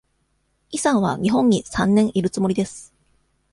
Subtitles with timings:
[0.71, 2.91] イさんは日本に三年いるつもりです。